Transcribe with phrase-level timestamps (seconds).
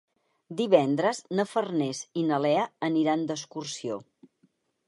[0.61, 4.01] Divendres na Farners i na Lea aniran d'excursió.